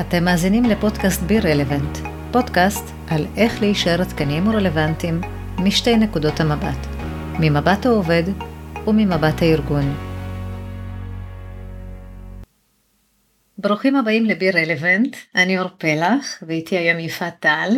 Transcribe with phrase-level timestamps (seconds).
[0.00, 1.98] אתם מאזינים לפודקאסט בי רלוונט,
[2.32, 5.20] פודקאסט על איך להישאר עדכניים ורלוונטיים
[5.58, 6.86] משתי נקודות המבט,
[7.40, 8.22] ממבט העובד
[8.86, 9.96] וממבט הארגון.
[13.58, 17.70] ברוכים הבאים לבי רלוונט, אני אור פלח ואיתי היום יפעת טל.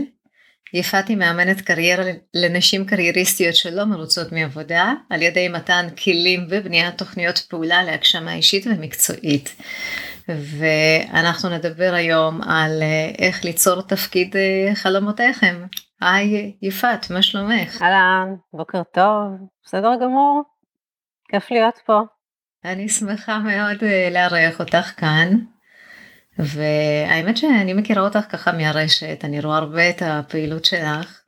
[0.74, 2.04] יפעת היא מאמנת קריירה
[2.34, 9.54] לנשים קרייריסטיות שלא מרוצות מעבודה על ידי מתן כלים ובניית תוכניות פעולה להגשמה אישית ומקצועית.
[10.28, 15.66] ואנחנו נדבר היום על אה, איך ליצור תפקיד אה, חלומותיכם.
[16.00, 17.82] היי יפעת, מה שלומך?
[17.82, 19.32] אהלן, בוקר טוב,
[19.64, 20.42] בסדר גמור,
[21.28, 22.00] כיף להיות פה.
[22.64, 25.38] אני שמחה מאוד אה, לארח אותך כאן.
[26.38, 31.22] והאמת שאני מכירה אותך ככה מהרשת, אני רואה הרבה את הפעילות שלך,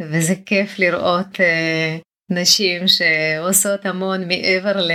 [0.00, 1.96] וזה כיף לראות אה,
[2.30, 4.86] נשים שעושות המון מעבר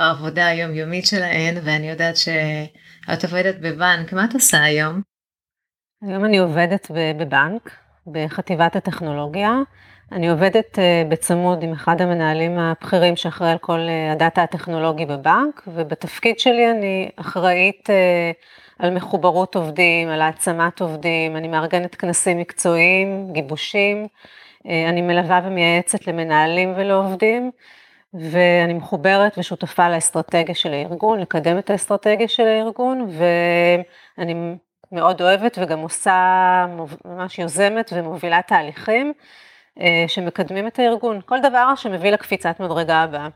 [0.00, 5.00] העבודה היומיומית שלהן, ואני יודעת שאת עובדת בבנק, מה את עושה היום?
[6.02, 7.70] היום אני עובדת בבנק,
[8.06, 9.52] בחטיבת הטכנולוגיה.
[10.12, 15.62] אני עובדת אה, בצמוד עם אחד המנהלים הבכירים שאחראי על כל אה, הדאטה הטכנולוגי בבנק,
[15.66, 18.30] ובתפקיד שלי אני אחראית אה,
[18.78, 24.06] על מחוברות עובדים, על העצמת עובדים, אני מארגנת כנסים מקצועיים, גיבושים,
[24.88, 27.50] אני מלווה ומייעצת למנהלים ולעובדים.
[28.14, 33.08] ואני מחוברת ושותפה לאסטרטגיה של הארגון, לקדם את האסטרטגיה של הארגון,
[34.18, 34.34] ואני
[34.92, 36.66] מאוד אוהבת וגם עושה,
[37.04, 39.12] ממש יוזמת ומובילה תהליכים
[39.80, 41.20] אה, שמקדמים את הארגון.
[41.26, 43.28] כל דבר שמביא לקפיצת מדרגה הבאה.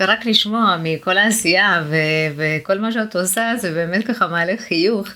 [0.00, 5.08] ורק לשמוע מכל העשייה ו- וכל מה שאת עושה זה באמת ככה מעלה חיוך.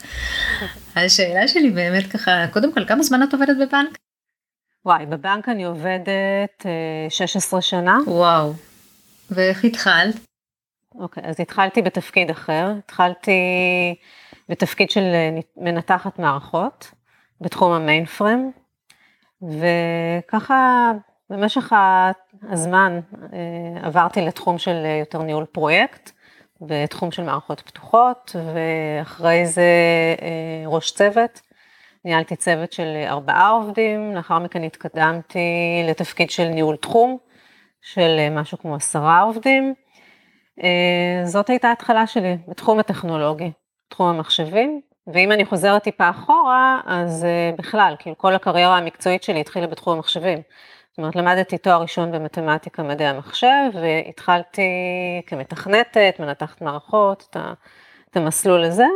[0.97, 3.99] השאלה שלי באמת ככה, קודם כל כמה זמן את עובדת בבנק?
[4.85, 6.67] וואי, בבנק אני עובדת
[7.09, 7.99] 16 אה, שנה.
[8.07, 8.53] וואו,
[9.31, 10.15] ואיך התחלת?
[10.99, 13.33] אוקיי, okay, אז התחלתי בתפקיד אחר, התחלתי
[14.49, 16.91] בתפקיד של אה, מנתחת מערכות
[17.41, 18.51] בתחום המיינפרם,
[19.43, 20.91] וככה
[21.31, 21.73] במשך
[22.51, 23.01] הזמן
[23.33, 26.11] אה, עברתי לתחום של אה, יותר ניהול פרויקט,
[26.61, 29.71] בתחום של מערכות פתוחות, ואחרי זה
[30.67, 31.41] ראש צוות.
[32.05, 35.39] ניהלתי צוות של ארבעה עובדים, לאחר מכן התקדמתי
[35.89, 37.19] לתפקיד של ניהול תחום,
[37.85, 39.75] של אה, משהו כמו עשרה עובדים.
[40.63, 43.51] אה, זאת הייתה ההתחלה שלי בתחום הטכנולוגי,
[43.89, 44.81] תחום המחשבים,
[45.13, 49.97] ואם אני חוזרת טיפה אחורה, אז אה, בכלל, כאילו כל הקריירה המקצועית שלי התחילה בתחום
[49.97, 50.39] המחשבים.
[50.91, 54.63] זאת אומרת, למדתי תואר ראשון במתמטיקה, מדעי המחשב, והתחלתי
[55.27, 57.37] כמתכנתת, מנתחת מערכות, את,
[58.11, 58.87] את המסלול הזה,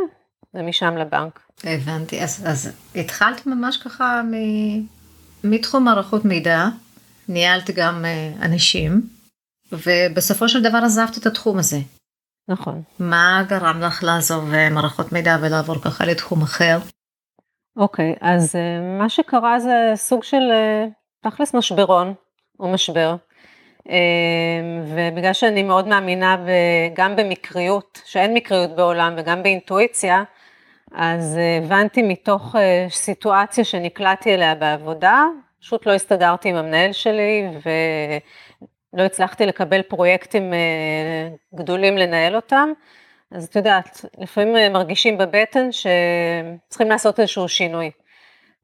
[0.53, 1.39] ומשם לבנק.
[1.63, 4.33] הבנתי, אז, אז התחלת ממש ככה מ,
[5.43, 6.65] מתחום מערכות מידע,
[7.29, 9.01] ניהלת גם אה, אנשים,
[9.71, 11.77] ובסופו של דבר עזבת את התחום הזה.
[12.47, 12.81] נכון.
[12.99, 16.77] מה גרם לך לעזוב אה, מערכות מידע ולעבור ככה לתחום אחר?
[17.77, 20.43] אוקיי, אז אה, מה שקרה זה סוג של
[21.23, 22.13] תכלס משברון,
[22.59, 23.15] או משבר.
[24.85, 26.37] ובגלל שאני מאוד מאמינה
[26.95, 30.23] גם במקריות, שאין מקריות בעולם, וגם באינטואיציה,
[30.91, 32.55] אז הבנתי מתוך
[32.89, 35.23] סיטואציה שנקלעתי אליה בעבודה,
[35.61, 37.43] פשוט לא הסתדרתי עם המנהל שלי
[38.93, 42.69] ולא הצלחתי לקבל פרויקטים אה, גדולים לנהל אותם.
[43.31, 47.91] אז את יודעת, לפעמים אה, מרגישים בבטן שצריכים לעשות איזשהו שינוי.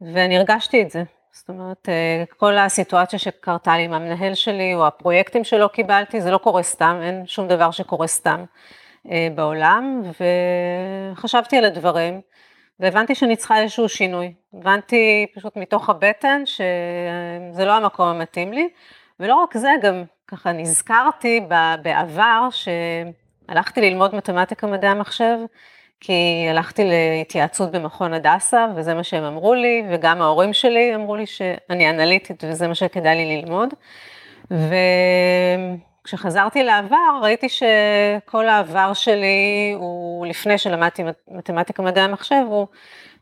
[0.01, 1.03] ואני הרגשתי את זה.
[1.31, 6.31] זאת אומרת, אה, כל הסיטואציה שקרתה לי עם המנהל שלי, או הפרויקטים שלא קיבלתי, זה
[6.31, 8.43] לא קורה סתם, אין שום דבר שקורה סתם
[9.35, 10.01] בעולם,
[11.13, 12.21] וחשבתי על הדברים.
[12.79, 14.33] והבנתי שאני צריכה איזשהו שינוי.
[14.53, 18.69] הבנתי פשוט מתוך הבטן שזה לא המקום המתאים לי,
[19.19, 21.41] ולא רק זה, גם ככה נזכרתי
[21.81, 25.37] בעבר שהלכתי ללמוד מתמטיקה מדעי המחשב,
[25.99, 31.25] כי הלכתי להתייעצות במכון הדסה, וזה מה שהם אמרו לי, וגם ההורים שלי אמרו לי
[31.25, 33.69] שאני אנליטית וזה מה שכדאי לי ללמוד.
[34.51, 34.75] ו...
[36.05, 42.67] כשחזרתי לעבר, ראיתי שכל העבר שלי הוא, לפני שלמדתי מתמטיקה מדעי המחשב, הוא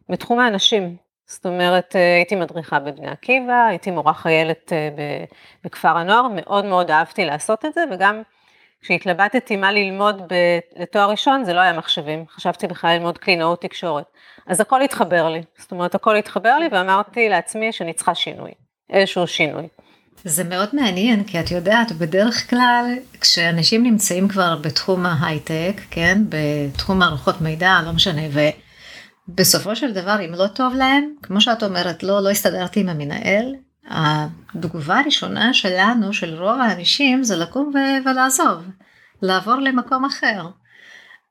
[0.10, 0.96] בתחום האנשים.
[1.26, 4.90] זאת אומרת, הייתי מדריכה בבני עקיבא, הייתי מורה חיילת אה,
[5.64, 8.22] בכפר הנוער, מאוד מאוד אהבתי לעשות את זה, וגם
[8.82, 10.34] כשהתלבטתי מה ללמוד
[10.76, 14.06] לתואר ראשון, זה לא היה מחשבים, חשבתי בכלל ללמוד קלינאות תקשורת.
[14.48, 18.52] אז הכל התחבר לי, זאת אומרת, הכל התחבר לי, ואמרתי לעצמי שאני צריכה שינוי,
[18.90, 19.68] איזשהו שינוי.
[20.26, 22.86] זה מאוד מעניין, כי את יודעת, בדרך כלל,
[23.22, 28.22] כשאנשים נמצאים כבר בתחום ההייטק, כן, בתחום מערכות מידע, לא משנה,
[29.28, 33.56] ובסופו של דבר, אם לא טוב להם, כמו שאת אומרת, לא, לא הסתדרתי עם המנהל,
[33.88, 38.64] התגובה הראשונה שלנו, של רוב האנשים, זה לקום ו- ולעזוב,
[39.22, 40.48] לעבור למקום אחר.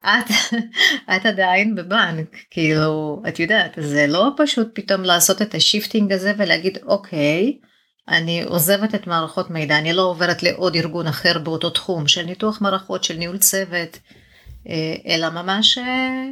[0.04, 0.30] את,
[1.16, 6.78] את עדיין בבנק, כאילו, את יודעת, זה לא פשוט פתאום לעשות את ה-shifting הזה ולהגיד,
[6.86, 7.58] אוקיי,
[8.12, 12.62] אני עוזבת את מערכות מידע, אני לא עוברת לעוד ארגון אחר באותו תחום של ניתוח
[12.62, 13.98] מערכות, של ניהול צוות,
[14.68, 16.28] אה, אלא ממש אה,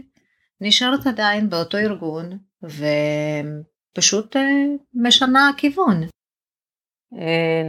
[0.60, 4.42] נשארת עדיין באותו ארגון ופשוט אה,
[4.94, 6.00] משנה כיוון.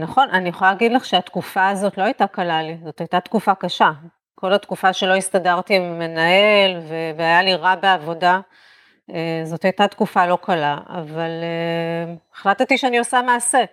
[0.00, 3.90] נכון, אני יכולה להגיד לך שהתקופה הזאת לא הייתה קלה לי, זאת הייתה תקופה קשה.
[4.34, 6.76] כל התקופה שלא הסתדרתי עם מנהל
[7.16, 8.40] והיה לי רע בעבודה,
[9.44, 11.30] זאת הייתה תקופה לא קלה, אבל
[12.34, 13.64] החלטתי שאני עושה מעשה.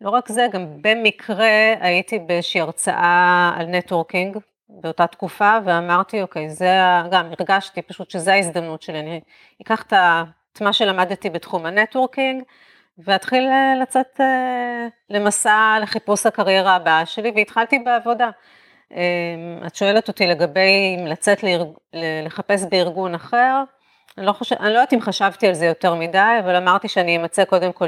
[0.00, 4.36] לא רק זה, גם במקרה הייתי באיזושהי הרצאה על networking
[4.68, 6.70] באותה תקופה, ואמרתי, אוקיי, זה,
[7.10, 9.20] גם הרגשתי פשוט שזו ההזדמנות שלי, אני
[9.62, 12.42] אקח את מה שלמדתי בתחום ה-networking,
[12.98, 18.30] ואתחיל אה, לצאת אה, למסע לחיפוש הקריירה הבאה שלי, והתחלתי בעבודה.
[18.92, 21.44] אה, את שואלת אותי לגבי אם לצאת.
[22.24, 23.62] לחפש בארגון אחר,
[24.20, 27.16] אני לא, חושב, אני לא יודעת אם חשבתי על זה יותר מדי, אבל אמרתי שאני
[27.16, 27.86] אמצא קודם כל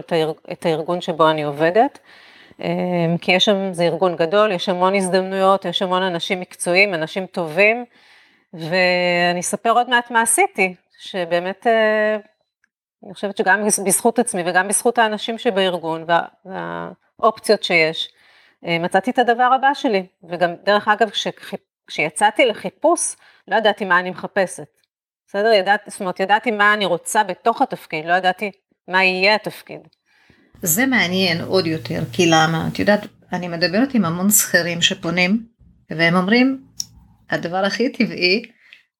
[0.52, 1.99] את הארגון שבו אני עובדת,
[2.61, 7.26] אמ, כי יש שם, זה ארגון גדול, יש המון הזדמנויות, יש המון אנשים מקצועיים, אנשים
[7.26, 7.84] טובים,
[8.52, 12.17] ואני אספר עוד מעט מה עשיתי, שבאמת, אה,
[13.05, 18.08] אני חושבת שגם בזכות עצמי וגם בזכות האנשים שבארגון וה, והאופציות שיש,
[18.67, 21.11] אה, מצאתי את הדבר הבא שלי, וגם דרך אגב,
[21.87, 23.17] כשיצאתי לחיפוש,
[23.49, 24.81] לא ידעתי מה אני מחפשת.
[25.32, 25.52] בסדר?
[25.52, 28.50] ידעתי, זאת אומרת, ידעתי מה אני רוצה בתוך התפקיד, לא ידעתי
[28.88, 29.81] מה יהיה התפקיד.
[30.62, 32.69] זה מעניין עוד יותר, כי למה?
[32.73, 35.46] את יודעת, אני מדברת עם המון שכירים שפונים,
[35.90, 36.62] והם אומרים,
[37.31, 38.43] הדבר הכי טבעי,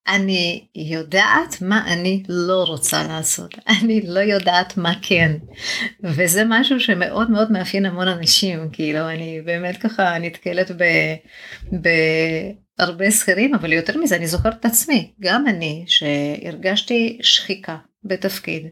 [0.08, 5.32] אני יודעת מה אני לא רוצה לעשות, אני לא יודעת מה כן.
[6.05, 10.85] וזה משהו שמאוד מאוד מאפיין המון אנשים, כאילו אני באמת ככה נתקלת ב,
[12.79, 18.67] בהרבה שכירים, אבל יותר מזה אני זוכרת את עצמי, גם אני שהרגשתי שחיקה בתפקיד.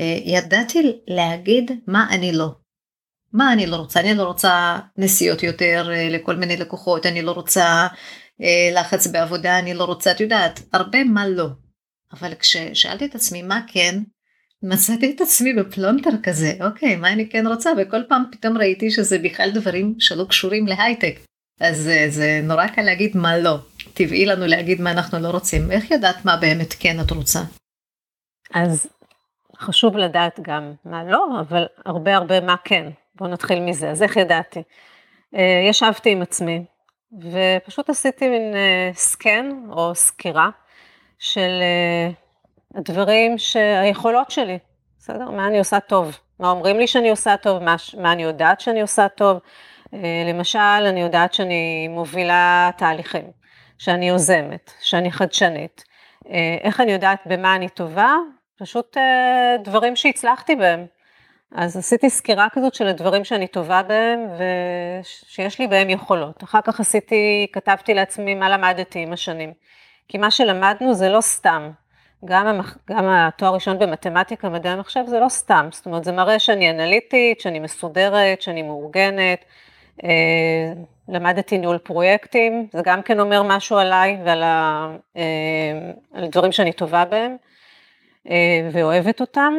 [0.00, 2.48] אה, ידעתי להגיד מה אני לא.
[3.32, 4.00] מה אני לא רוצה?
[4.00, 7.86] אני לא רוצה נסיעות יותר אה, לכל מיני לקוחות, אני לא רוצה
[8.42, 11.46] אה, לחץ בעבודה, אני לא רוצה, את יודעת, הרבה מה לא.
[12.12, 13.94] אבל כששאלתי את עצמי מה כן,
[14.62, 17.70] מצאתי את עצמי בפלונטר כזה, אוקיי, מה אני כן רוצה?
[17.78, 21.29] וכל פעם פתאום ראיתי שזה בכלל דברים שלא קשורים להייטק.
[21.60, 23.56] אז זה, זה נורא קל להגיד מה לא.
[23.94, 25.70] טבעי לנו להגיד מה אנחנו לא רוצים.
[25.70, 27.40] איך ידעת מה באמת כן את רוצה?
[28.54, 28.86] אז
[29.58, 32.90] חשוב לדעת גם מה לא, אבל הרבה הרבה מה כן.
[33.14, 33.90] בואו נתחיל מזה.
[33.90, 34.62] אז איך ידעתי?
[35.34, 36.64] אה, ישבתי עם עצמי,
[37.12, 38.54] ופשוט עשיתי מין
[38.94, 40.50] סקן אה, או סקירה
[41.18, 42.10] של אה,
[42.74, 43.36] הדברים,
[43.82, 44.58] היכולות שלי,
[44.98, 45.30] בסדר?
[45.30, 48.80] מה אני עושה טוב, מה אומרים לי שאני עושה טוב, מה, מה אני יודעת שאני
[48.80, 49.40] עושה טוב.
[49.94, 53.24] אה, למשל, אני יודעת שאני מובילה תהליכים,
[53.78, 55.84] שאני יוזמת, שאני חדשנית.
[56.62, 58.14] איך אני יודעת במה אני טובה?
[58.58, 58.96] פשוט
[59.64, 60.86] דברים שהצלחתי בהם.
[61.54, 66.44] אז עשיתי סקירה כזאת של הדברים שאני טובה בהם ושיש לי בהם יכולות.
[66.44, 69.52] אחר כך עשיתי, כתבתי לעצמי מה למדתי עם השנים.
[70.08, 71.70] כי מה שלמדנו זה לא סתם.
[72.24, 72.78] גם, המח...
[72.90, 75.68] גם התואר ראשון במתמטיקה, מדעי המחשב, זה לא סתם.
[75.72, 79.44] זאת אומרת, זה מראה שאני אנליטית, שאני מסודרת, שאני מאורגנת.
[80.04, 80.72] אה,
[81.08, 84.88] למדתי ניהול פרויקטים, זה גם כן אומר משהו עליי ועל ה...
[85.16, 85.22] אה,
[86.14, 87.36] הדברים שאני טובה בהם
[88.30, 89.54] אה, ואוהבת אותם.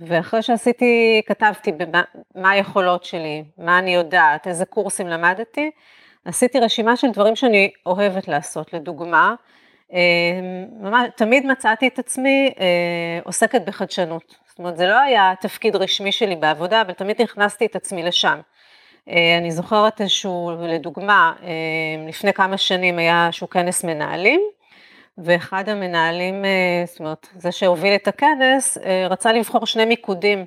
[0.00, 2.02] ואחרי שעשיתי, כתבתי במה,
[2.34, 5.70] מה היכולות שלי, מה אני יודעת, איזה קורסים למדתי,
[6.24, 9.34] עשיתי רשימה של דברים שאני אוהבת לעשות, לדוגמה,
[10.80, 12.50] ממש, תמיד מצאתי את עצמי
[13.24, 14.34] עוסקת בחדשנות.
[14.46, 18.40] זאת אומרת, זה לא היה תפקיד רשמי שלי בעבודה, אבל תמיד הכנסתי את עצמי לשם.
[19.08, 21.32] אה, אני זוכרת איזשהו, לדוגמה,
[22.08, 24.40] לפני כמה שנים היה איזשהו כנס מנהלים,
[25.18, 30.46] ואחד המנהלים, אה, זאת אומרת, זה שהוביל את הכנס, אה, רצה לבחור שני מיקודים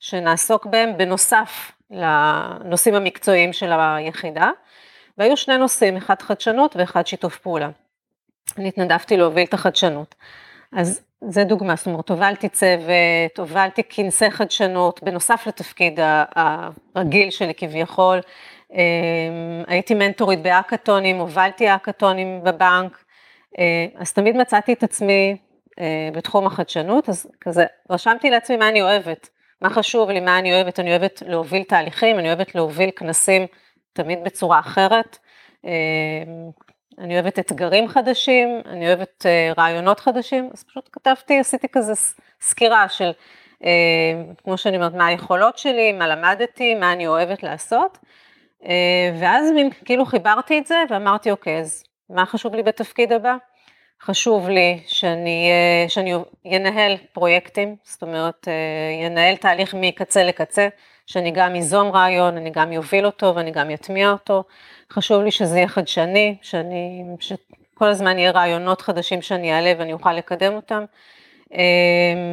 [0.00, 4.50] שנעסוק בהם בנוסף לנושאים המקצועיים של היחידה,
[5.18, 7.70] והיו שני נושאים, אחד חדשנות ואחד שיתוף פעולה.
[8.58, 10.14] אני התנדבתי להוביל את החדשנות.
[10.72, 16.00] אז זה דוגמה, זאת אומרת, הובלתי צוות, הובלתי כנסי חדשנות, בנוסף לתפקיד
[16.94, 18.20] הרגיל שלי כביכול,
[18.74, 23.04] אה, הייתי מנטורית באקתונים, הובלתי אקתונים בבנק,
[23.58, 25.36] אה, אז תמיד מצאתי את עצמי
[25.80, 29.28] אה, בתחום החדשנות, אז כזה רשמתי לעצמי מה אני אוהבת,
[29.62, 33.46] מה חשוב לי, מה אני אוהבת, אני אוהבת להוביל תהליכים, אני אוהבת להוביל כנסים
[33.92, 35.18] תמיד בצורה אחרת,
[35.64, 35.70] אה,
[37.00, 39.26] אני אוהבת אתגרים חדשים, אני אוהבת
[39.58, 41.92] רעיונות חדשים, אז פשוט כתבתי, עשיתי כזה
[42.40, 43.10] סקירה של,
[44.44, 47.98] כמו שאני אומרת, מה היכולות שלי, מה למדתי, מה אני אוהבת לעשות,
[49.20, 53.36] ואז מין כאילו חיברתי את זה ואמרתי, אוקיי, אז מה חשוב לי בתפקיד הבא?
[54.02, 55.50] חשוב לי שאני,
[55.88, 56.14] שאני
[56.44, 58.48] ינהל פרויקטים, זאת אומרת,
[59.02, 60.68] ינהל תהליך מקצה לקצה,
[61.08, 64.44] שאני גם איזום רעיון, אני גם יוביל אותו ואני גם יטמיע אותו.
[64.92, 70.12] חשוב לי שזה יהיה חדשני, שאני, שכל הזמן יהיה רעיונות חדשים שאני אעלה ואני אוכל
[70.12, 70.84] לקדם אותם.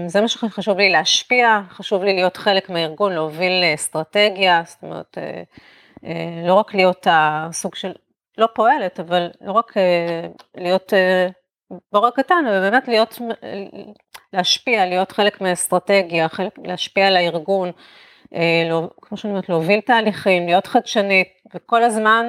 [0.08, 5.18] זה מה שחשוב לי להשפיע, חשוב לי להיות חלק מהארגון, להוביל אסטרטגיה, זאת אומרת,
[6.48, 7.94] לא רק להיות הסוג של,
[8.38, 9.74] לא פועלת, אבל לא רק
[10.56, 10.94] להיות
[11.92, 13.20] בורא קטן, אבל באמת להיות,
[14.34, 17.72] להשפיע, להיות חלק מהאסטרטגיה, חלק, להשפיע על הארגון,
[18.70, 22.26] לא, כמו שאני אומרת, להוביל תהליכים, להיות חדשנית, וכל הזמן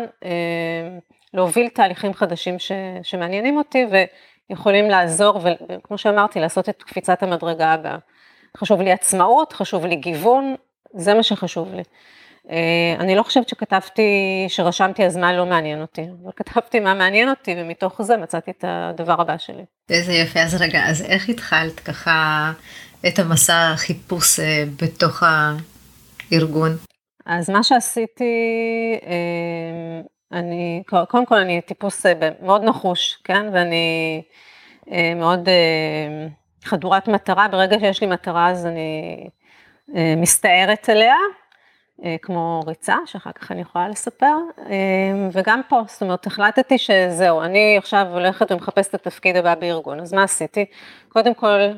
[1.34, 2.72] להוביל תהליכים חדשים ש,
[3.02, 3.86] שמעניינים אותי
[4.50, 7.96] ויכולים לעזור, וכמו שאמרתי, לעשות את קפיצת המדרגה הבאה.
[8.56, 10.54] חשוב לי עצמאות, חשוב לי גיוון,
[10.94, 11.82] זה מה שחשוב לי.
[12.98, 17.54] אני לא חושבת שכתבתי, שרשמתי אז מה לא מעניין אותי, אבל כתבתי מה מעניין אותי
[17.58, 19.64] ומתוך זה מצאתי את הדבר הבא שלי.
[19.90, 22.52] איזה יפה, אז רגע, אז איך התחלת ככה
[23.06, 24.40] את המסע החיפוש
[24.82, 25.22] בתוך
[26.32, 26.70] הארגון?
[27.26, 28.34] אז מה שעשיתי,
[30.32, 32.06] אני, קודם כל אני טיפוס
[32.42, 34.22] מאוד נחוש, כן, ואני
[35.16, 35.48] מאוד
[36.64, 39.28] חדורת מטרה, ברגע שיש לי מטרה אז אני
[40.16, 41.16] מסתערת עליה.
[42.04, 47.42] אה, כמו ריצה, שאחר כך אני יכולה לספר, אה, וגם פה, זאת אומרת, החלטתי שזהו,
[47.42, 50.64] אני עכשיו הולכת ומחפשת את התפקיד הבא בארגון, אז מה עשיתי?
[51.08, 51.72] קודם כל, אה,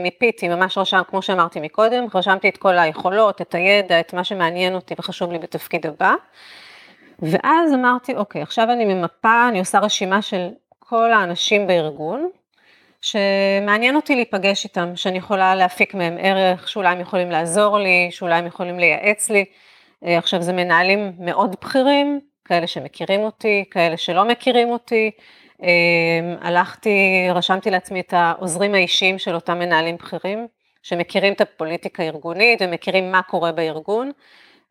[0.00, 4.74] מיפיתי, ממש רשם, כמו שאמרתי מקודם, רשמתי את כל היכולות, את הידע, את מה שמעניין
[4.74, 6.14] אותי וחשוב לי בתפקיד הבא,
[7.18, 12.28] ואז אמרתי, אוקיי, עכשיו אני ממפה, אני עושה רשימה של כל האנשים בארגון,
[13.00, 18.34] שמעניין אותי להיפגש איתם, שאני יכולה להפיק מהם ערך, שאולי הם יכולים לעזור לי, שאולי
[18.34, 19.44] הם יכולים לייעץ לי.
[20.04, 25.10] אה, עכשיו זה מנהלים מאוד בכירים, כאלה שמכירים אותי, כאלה שלא מכירים אותי.
[25.62, 25.68] אה,
[26.40, 30.46] הלכתי, רשמתי לעצמי את העוזרים האישיים של אותם מנהלים בכירים,
[30.82, 34.10] שמכירים את הפוליטיקה הארגונית ומכירים מה קורה בארגון.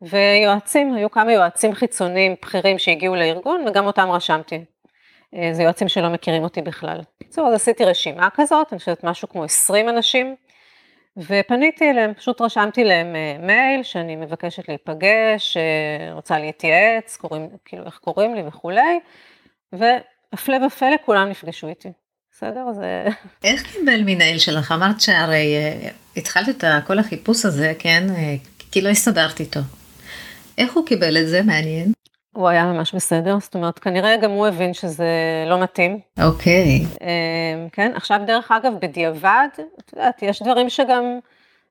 [0.01, 4.65] ויועצים, היו כמה יועצים חיצוניים בכירים שהגיעו לארגון וגם אותם רשמתי.
[5.35, 6.99] אה, זה יועצים שלא מכירים אותי בכלל.
[7.15, 10.35] בקיצור, אז עשיתי רשימה כזאת, אני חושבת משהו כמו 20 אנשים,
[11.17, 17.85] ופניתי אליהם, פשוט רשמתי להם אה, מייל שאני מבקשת להיפגש, אה, רוצה להתייעץ, קוראים, כאילו
[17.85, 18.99] איך קוראים לי וכולי,
[20.31, 21.89] והפלא ופלא כולם נפגשו איתי.
[22.31, 22.73] בסדר?
[22.73, 23.05] זה...
[23.43, 24.71] איך קיבל מנהל שלך?
[24.71, 25.55] אמרת שהרי
[26.17, 28.07] התחלת את כל החיפוש הזה, כן?
[28.71, 29.59] כי לא הסתדרת איתו.
[30.57, 31.41] איך הוא קיבל את זה?
[31.41, 31.91] מעניין.
[32.35, 35.07] הוא היה ממש בסדר, זאת אומרת, כנראה גם הוא הבין שזה
[35.47, 35.99] לא מתאים.
[36.23, 36.85] אוקיי.
[36.85, 37.03] Okay.
[37.03, 39.47] אמ, כן, עכשיו דרך אגב, בדיעבד,
[39.79, 41.19] את יודעת, יש דברים שגם,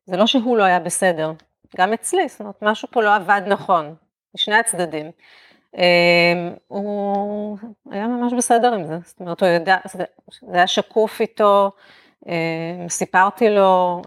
[0.06, 1.32] זה לא שהוא לא היה בסדר,
[1.76, 3.94] גם אצלי, זאת אומרת, משהו פה לא עבד נכון,
[4.34, 5.10] משני הצדדים.
[5.76, 5.82] אמ,
[6.68, 7.58] הוא
[7.90, 10.04] היה ממש בסדר עם זה, זאת אומרת, הוא יודע, זה
[10.52, 11.70] היה שקוף איתו,
[12.26, 12.32] אמ,
[12.88, 14.02] סיפרתי לו,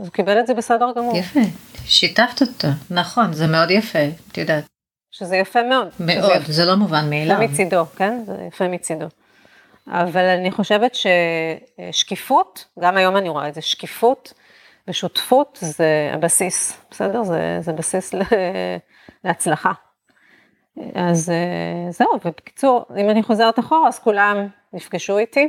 [0.00, 1.16] אז הוא קיבל את זה בסדר גמור.
[1.16, 1.40] יפה,
[1.84, 3.98] שיתפת אותו, נכון, זה מאוד יפה,
[4.32, 4.64] את יודעת.
[5.10, 5.88] שזה יפה מאוד.
[6.00, 7.36] מאוד, זה, זה לא מובן מאליו.
[7.36, 8.22] זה מצידו, כן?
[8.26, 9.06] זה יפה מצידו.
[9.88, 10.92] אבל אני חושבת
[11.90, 14.32] ששקיפות, גם היום אני רואה את זה, שקיפות
[14.88, 17.22] ושותפות זה הבסיס, בסדר?
[17.24, 18.14] זה, זה בסיס
[19.24, 19.72] להצלחה.
[20.94, 25.48] אז אה, זהו, ובקיצור, אם אני חוזרת אחורה, אז כולם נפגשו איתי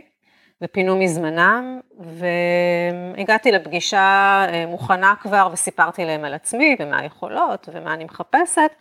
[0.62, 8.04] ופינו מזמנם, והגעתי לפגישה אה, מוכנה כבר וסיפרתי להם על עצמי ומה היכולות ומה אני
[8.04, 8.72] מחפשת.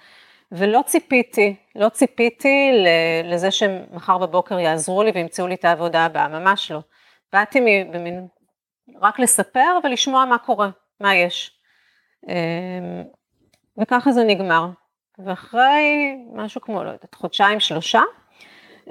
[0.53, 2.85] ולא ציפיתי, לא ציפיתי
[3.25, 6.81] לזה שמחר בבוקר יעזרו לי וימצאו לי את העבודה הבאה, ממש לא.
[7.33, 7.61] באתי
[7.93, 8.27] במין,
[9.03, 10.71] רק לספר ולשמוע מה קורה,
[11.01, 11.59] מה יש.
[12.29, 13.05] אמ,
[13.83, 14.67] וככה זה נגמר.
[15.18, 18.02] ואחרי משהו כמו, לא יודעת, חודשיים, שלושה,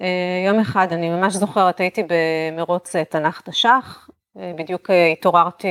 [0.02, 5.68] אה, יום אחד, אני ממש זוכרת, הייתי במרוץ אה, תנ"ך תש"ח, אה, בדיוק התעוררתי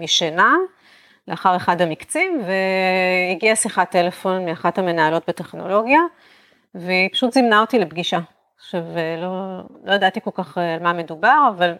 [0.00, 0.54] משינה,
[1.28, 6.00] לאחר אחד המקצים, והגיעה שיחת טלפון מאחת המנהלות בטכנולוגיה,
[6.74, 8.18] והיא פשוט זימנה אותי לפגישה.
[8.56, 8.82] עכשיו,
[9.18, 11.74] לא, לא ידעתי כל כך על מה מדובר, אבל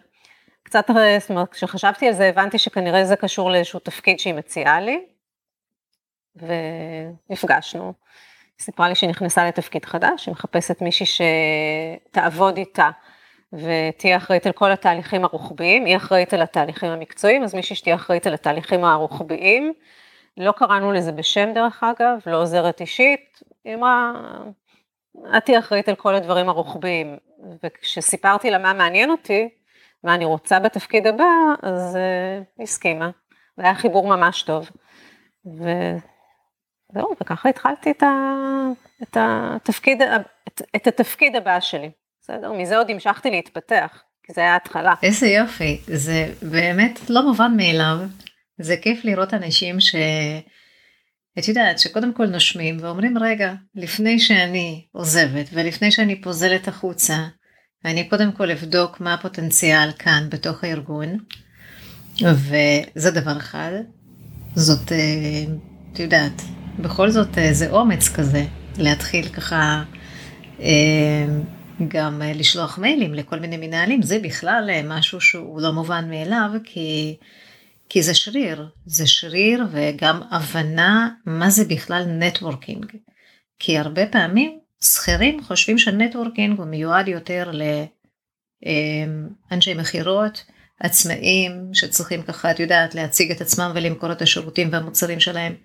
[0.63, 5.05] קצת, זאת אומרת, כשחשבתי על זה, הבנתי שכנראה זה קשור לאיזשהו תפקיד שהיא מציעה לי,
[6.35, 7.93] ונפגשנו.
[8.57, 12.89] היא סיפרה לי שהיא נכנסה לתפקיד חדש, היא מחפשת מישהי שתעבוד איתה
[13.53, 18.27] ותהיה אחראית על כל התהליכים הרוחביים, היא אחראית על התהליכים המקצועיים, אז מישהי שתהיה אחראית
[18.27, 19.73] על התהליכים הרוחביים.
[20.37, 24.11] לא קראנו לזה בשם דרך אגב, לא עוזרת אישית, היא אמרה,
[25.37, 27.17] את תהיה אחראית על כל הדברים הרוחביים.
[27.63, 29.49] וכשסיפרתי לה מה מעניין אותי,
[30.03, 31.23] מה אני רוצה בתפקיד הבא,
[31.63, 33.09] אז uh, הסכימה.
[33.57, 34.69] זה היה חיבור ממש טוב.
[36.91, 38.11] וזהו, וככה התחלתי את, ה...
[39.03, 40.01] את, התפקיד...
[40.47, 40.61] את...
[40.75, 41.91] את התפקיד הבא שלי.
[42.21, 42.51] בסדר?
[42.51, 44.93] מזה עוד המשכתי להתפתח, כי זה היה התחלה.
[45.03, 47.97] איזה יופי, זה באמת לא מובן מאליו.
[48.57, 49.95] זה כיף לראות אנשים ש...
[51.39, 57.17] את יודעת שקודם כל נושמים ואומרים רגע לפני שאני עוזבת ולפני שאני פוזלת החוצה
[57.85, 61.17] אני קודם כל אבדוק מה הפוטנציאל כאן בתוך הארגון
[62.21, 63.71] וזה דבר אחד
[64.55, 65.43] זאת אה,
[65.93, 66.41] את יודעת
[66.79, 68.45] בכל זאת אה, זה אומץ כזה
[68.77, 69.83] להתחיל ככה
[70.59, 71.25] אה,
[71.87, 77.17] גם לשלוח מיילים לכל מיני מנהלים זה בכלל משהו שהוא לא מובן מאליו כי
[77.89, 82.85] כי זה שריר, זה שריר וגם הבנה מה זה בכלל נטוורקינג.
[83.59, 87.51] כי הרבה פעמים שכירים חושבים שנטוורקינג הוא מיועד יותר
[89.51, 90.45] לאנשי מכירות,
[90.79, 95.55] עצמאים שצריכים ככה, את יודעת, להציג את עצמם ולמכור את השירותים והמוצרים שלהם.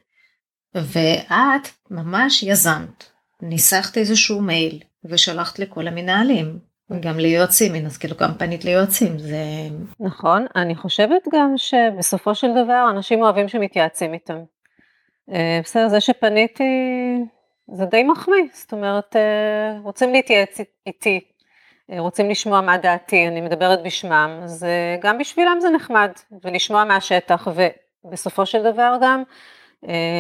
[0.75, 3.05] ואת ממש יזמת,
[3.43, 6.59] ניסחת איזשהו מייל ושלחת לכל המנהלים,
[7.01, 9.45] גם ליועצים, אז כאילו גם פנית ליועצים, זה...
[10.01, 14.39] נכון, אני חושבת גם שבסופו של דבר אנשים אוהבים שמתייעצים איתם.
[15.33, 16.65] אה, בסדר, זה שפניתי
[17.73, 21.21] זה די מחמיא, זאת אומרת, אה, רוצים להתייעץ איתי,
[21.93, 24.67] אה, רוצים לשמוע מה דעתי, אני מדברת בשמם, אז
[25.03, 26.11] גם בשבילם זה נחמד,
[26.45, 27.49] ולשמוע מהשטח,
[28.05, 29.23] ובסופו של דבר גם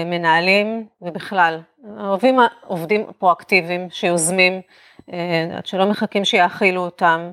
[0.06, 1.60] מנהלים ובכלל,
[1.98, 4.60] אוהבים עובדים פרואקטיביים שיוזמים,
[5.12, 7.30] אה, עד שלא מחכים שיאכילו אותם.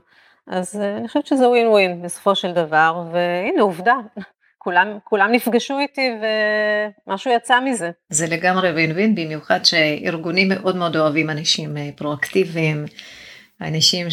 [0.48, 3.96] אז אה, אני חושבת שזה ווין ווין בסופו של דבר, והנה עובדה,
[4.64, 6.10] כולם, כולם נפגשו איתי
[7.08, 7.92] ומשהו יצא מזה.
[8.10, 12.86] זה לגמרי ווין ווין, במיוחד שארגונים מאוד מאוד אוהבים אנשים אה, פרואקטיביים,
[13.62, 14.08] אנשים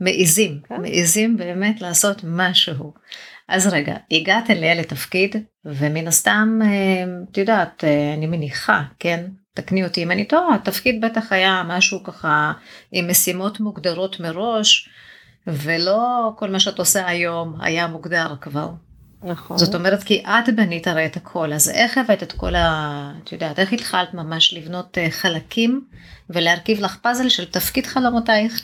[0.00, 0.80] שמעיזים, כן.
[0.80, 2.92] מעיזים באמת לעשות משהו.
[3.48, 6.58] אז רגע, הגעת אליה לתפקיד, ומן הסתם,
[7.30, 7.84] את יודעת,
[8.16, 9.24] אני מניחה, כן,
[9.54, 12.52] תקני אותי אם אני טועה, התפקיד בטח היה משהו ככה
[12.92, 14.88] עם משימות מוגדרות מראש,
[15.46, 18.68] ולא כל מה שאת עושה היום היה מוגדר כבר.
[19.22, 19.58] נכון.
[19.58, 23.12] זאת אומרת, כי את בנית הרי את הכל, אז איך הבאת את כל ה...
[23.24, 25.84] את יודעת, איך התחלת ממש לבנות אה, חלקים
[26.30, 28.60] ולהרכיב לך פאזל של תפקיד חלומותייך?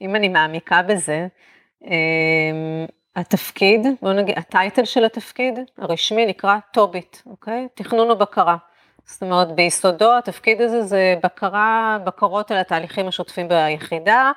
[0.00, 1.26] אם אני מעמיקה בזה,
[1.84, 2.86] אמ,
[3.18, 7.68] התפקיד, בוא נגיד, הטייטל של התפקיד הרשמי נקרא טוביט, אוקיי?
[7.74, 8.56] תכנון ובקרה.
[9.04, 14.32] זאת אומרת, ביסודו התפקיד הזה זה בקרה, בקרות על התהליכים השוטפים ביחידה,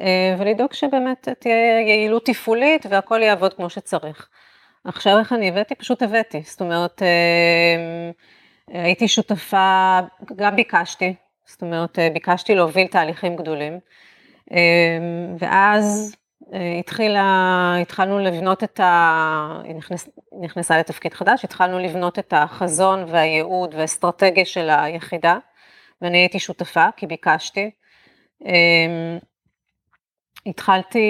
[0.00, 4.28] אה, ולדאוג שבאמת תהיה יעילות תפעולית והכל יעבוד כמו שצריך.
[4.84, 5.74] עכשיו איך אני הבאתי?
[5.74, 8.10] פשוט הבאתי, זאת אומרת, אה,
[8.82, 9.98] הייתי שותפה,
[10.36, 11.14] גם ביקשתי,
[11.46, 13.78] זאת אומרת, אה, ביקשתי להוביל תהליכים גדולים,
[15.38, 16.16] ואז
[16.52, 19.60] התחילה, התחלנו לבנות את ה...
[19.64, 20.08] היא נכנס,
[20.40, 25.38] נכנסה לתפקיד חדש, התחלנו לבנות את החזון והייעוד והאסטרטגיה של היחידה,
[26.02, 27.70] ואני הייתי שותפה כי ביקשתי.
[28.44, 29.18] אמ,
[30.46, 31.08] התחלתי,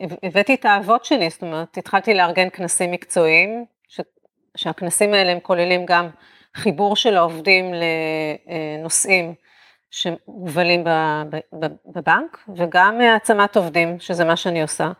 [0.00, 4.00] אמ, הבאתי את האהבות שלי, זאת אומרת, התחלתי לארגן כנסים מקצועיים, ש,
[4.56, 6.08] שהכנסים האלה הם כוללים גם
[6.54, 9.34] חיבור של העובדים לנושאים
[9.90, 10.84] שמובלים
[11.86, 14.90] בבנק, וגם העצמת עובדים, שזה מה שאני עושה.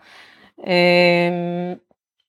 [0.67, 1.75] אמ,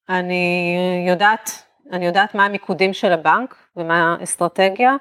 [0.10, 0.76] אני
[1.08, 1.50] יודעת,
[1.92, 4.96] אני יודעת מה המיקודים של הבנק ומה האסטרטגיה,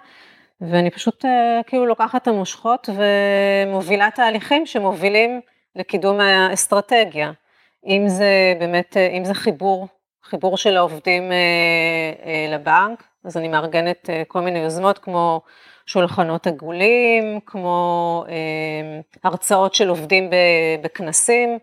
[0.60, 5.40] ואני פשוט אה, כאילו לוקחת את המושכות ומובילה תהליכים שמובילים
[5.76, 7.32] לקידום האסטרטגיה.
[7.86, 9.88] אם זה באמת, אה, אם זה חיבור,
[10.24, 15.40] חיבור של העובדים אה, לבנק, אז אני מארגנת כל מיני יוזמות כמו
[15.88, 20.30] שולחנות עגולים, כמו אה, הרצאות של עובדים
[20.82, 21.58] בכנסים,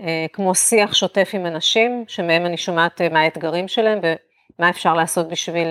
[0.00, 4.94] אה, כמו שיח שוטף עם אנשים, שמהם אני שומעת אה, מה האתגרים שלהם ומה אפשר
[4.94, 5.68] לעשות בשביל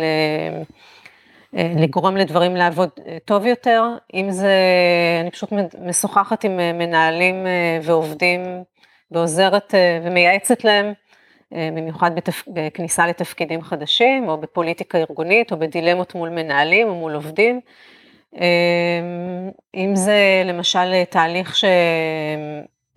[1.53, 2.89] לגרום לדברים לעבוד
[3.25, 3.83] טוב יותר.
[4.13, 4.53] אם זה,
[5.21, 5.49] אני פשוט
[5.81, 7.47] משוחחת עם מנהלים
[7.83, 8.63] ועובדים
[9.11, 10.93] ועוזרת ומייעצת להם.
[11.51, 12.43] במיוחד בתפ...
[12.47, 17.61] בכניסה לתפקידים חדשים, או בפוליטיקה ארגונית, או בדילמות מול מנהלים או מול עובדים.
[18.37, 21.55] אמ, אם זה למשל תהליך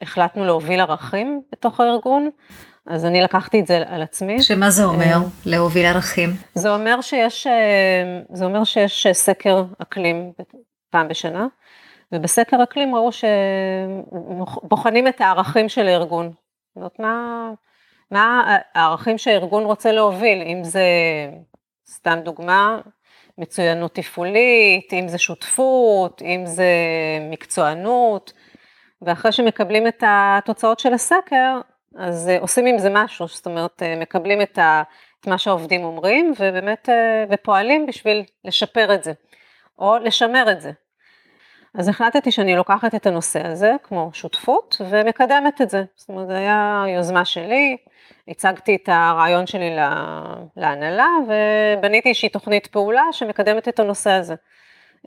[0.01, 2.31] שהחלטנו להוביל ערכים בתוך הארגון,
[2.87, 4.43] אז אני לקחתי את זה על עצמי.
[4.43, 6.31] שמה זה אומר, אמ, להוביל ערכים?
[6.55, 7.53] זה אומר שיש, אמ,
[8.33, 10.33] זה אומר שיש סקר אקלים
[10.91, 11.47] פעם בשנה,
[12.13, 13.11] ובסקר אקלים ראו
[14.63, 16.33] שבוחנים את הערכים של הארגון.
[16.75, 17.51] זאת אומרת, מה,
[18.11, 20.85] מה הערכים שהארגון רוצה להוביל, אם זה,
[21.89, 22.79] סתם דוגמה,
[23.41, 26.73] מצוינות תפעולית, אם זה שותפות, אם זה
[27.31, 28.33] מקצוענות,
[29.03, 31.61] ואחרי שמקבלים את התוצאות של הסקר,
[31.97, 34.83] אז אה, עושים עם זה משהו, זאת אומרת, אה, מקבלים את, ה,
[35.21, 39.13] את מה שהעובדים אומרים, ובאמת, אה, ופועלים בשביל לשפר את זה,
[39.79, 40.71] או לשמר את זה.
[41.75, 45.85] אז החלטתי שאני לוקחת את הנושא הזה כמו שותפות ומקדמת את זה.
[45.97, 47.77] זאת אומרת, זו הייתה יוזמה שלי,
[48.29, 49.77] הצגתי את הרעיון שלי
[50.57, 54.35] להנהלה ובניתי איזושהי תוכנית פעולה שמקדמת את הנושא הזה.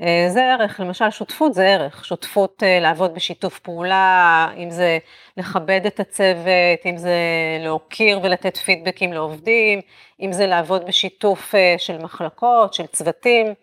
[0.02, 4.98] אה, זה ערך, למשל שותפות זה ערך, שותפות אה, לעבוד בשיתוף פעולה, אם זה
[5.38, 7.18] לכבד את הצוות, אם זה
[7.60, 9.82] להוקיר ולתת פידבקים לעובדים,
[10.22, 13.54] אם זה לעבוד בשיתוף אה, של מחלקות, של צוותים,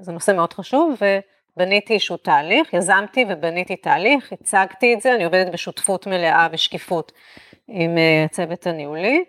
[0.00, 0.96] זה נושא מאוד חשוב
[1.56, 7.12] ובניתי איזשהו תהליך, יזמתי ובניתי תהליך, הצגתי את זה, אני עובדת בשותפות מלאה ושקיפות
[7.68, 9.24] עם הצוות הניהולי.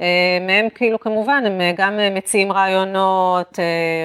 [0.00, 3.58] אה, מהם כאילו כמובן, הם אה, גם אה, מציעים רעיונות,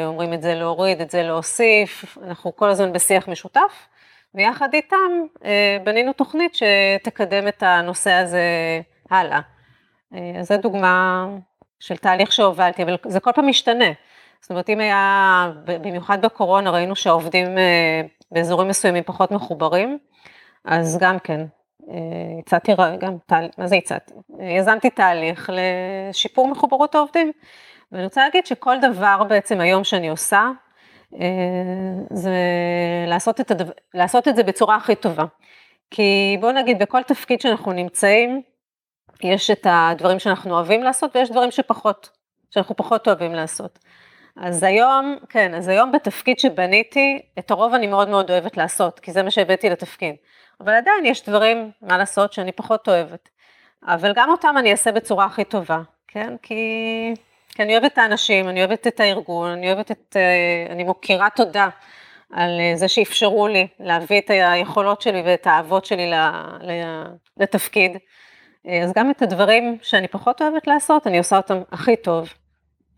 [0.06, 3.88] אומרים את זה להוריד, את זה להוסיף, אנחנו כל הזמן בשיח משותף,
[4.36, 5.24] ויחד איתם
[5.84, 8.42] בנינו תוכנית שתקדם את הנושא הזה
[9.12, 9.40] הלאה.
[10.12, 11.26] אז זו דוגמה
[11.80, 13.86] של תהליך שהובלתי, אבל זה כל פעם משתנה.
[14.44, 17.48] זאת אומרת, אם היה, במיוחד בקורונה, ראינו שהעובדים
[18.32, 19.98] באזורים מסוימים פחות מחוברים,
[20.66, 21.46] אז גם כן,
[21.90, 23.18] אה, הצעתי גם,
[23.58, 24.14] מה זה הצעתי?
[24.40, 27.32] יזמתי תהליך לשיפור מחוברות העובדים.
[27.92, 30.50] ואני רוצה להגיד שכל דבר בעצם היום שאני עושה,
[31.22, 31.28] אה,
[32.10, 32.36] זה
[33.08, 35.26] לעשות את, הדבר, לעשות את זה בצורה הכי טובה.
[35.92, 38.42] כי בואו נגיד, בכל תפקיד שאנחנו נמצאים,
[39.24, 42.10] יש את הדברים שאנחנו אוהבים לעשות ויש דברים שפחות,
[42.52, 43.80] שאנחנו פחות אוהבים לעשות.
[44.38, 49.12] אז היום, כן, אז היום בתפקיד שבניתי, את הרוב אני מאוד מאוד אוהבת לעשות, כי
[49.12, 50.16] זה מה שהבאתי לתפקיד.
[50.62, 53.30] אבל עדיין יש דברים, מה לעשות, שאני פחות אוהבת.
[53.88, 56.36] אבל גם אותם אני אעשה בצורה הכי טובה, כן?
[56.42, 56.56] כי,
[57.50, 61.28] כי אני אוהבת את האנשים, אני אוהבת את הארגון, אני אוהבת את, אה, אני מוקירה
[61.36, 61.70] תודה
[62.32, 66.12] על אה, זה שאפשרו לי להביא את היכולות שלי ואת האהבות שלי
[67.38, 67.98] לתפקיד.
[68.68, 72.34] אה, אז גם את הדברים שאני פחות אוהבת לעשות, אני עושה אותם הכי טוב.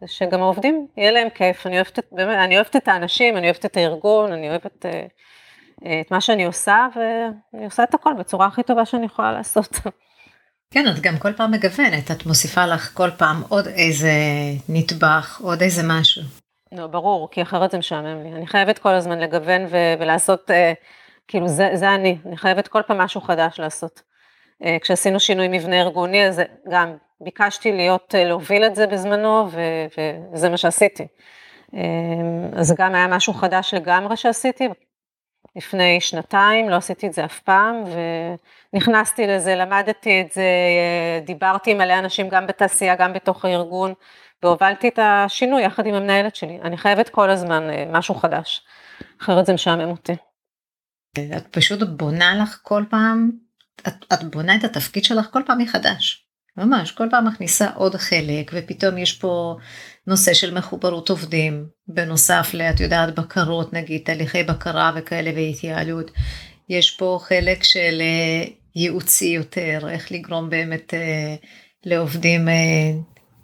[0.07, 3.77] שגם העובדים, יהיה להם כיף, אני אוהבת, באמת, אני אוהבת את האנשים, אני אוהבת את
[3.77, 4.85] הארגון, אני אוהבת
[6.01, 9.79] את מה שאני עושה, ואני עושה את הכל בצורה הכי טובה שאני יכולה לעשות.
[10.71, 14.11] כן, את גם כל פעם מגוונת, את מוסיפה לך כל פעם עוד איזה
[14.69, 16.21] נטבח, עוד איזה משהו.
[16.71, 18.33] לא, ברור, כי אחרת זה משעמם לי.
[18.33, 20.73] אני חייבת כל הזמן לגוון ו- ולעשות, אה,
[21.27, 24.01] כאילו זה, זה אני, אני חייבת כל פעם משהו חדש לעשות.
[24.63, 29.85] אה, כשעשינו שינוי מבנה ארגוני, אז גם ביקשתי להיות, אה, להוביל את זה בזמנו, ו-
[30.33, 31.07] וזה מה שעשיתי.
[31.75, 31.79] אה,
[32.53, 34.67] אז גם היה משהו חדש לגמרי שעשיתי,
[35.55, 37.83] לפני שנתיים, לא עשיתי את זה אף פעם,
[38.73, 40.49] ונכנסתי לזה, למדתי את זה,
[41.25, 43.93] דיברתי עם מלא אנשים גם בתעשייה, גם בתוך הארגון,
[44.43, 46.59] והובלתי את השינוי יחד עם המנהלת שלי.
[46.61, 48.65] אני חייבת כל הזמן משהו חדש,
[49.21, 50.15] אחרת זה משעמם אותי.
[51.37, 53.31] את פשוט בונה לך כל פעם,
[53.87, 56.25] את, את בונה את התפקיד שלך כל פעם מחדש.
[56.57, 59.55] ממש, כל פעם מכניסה עוד חלק, ופתאום יש פה
[60.07, 66.11] נושא של מחוברות עובדים, בנוסף לאת יודעת בקרות נגיד, תהליכי בקרה וכאלה והתייעלות.
[66.69, 71.35] יש פה חלק של אה, ייעוצי יותר, איך לגרום באמת אה,
[71.85, 72.53] לעובדים אה,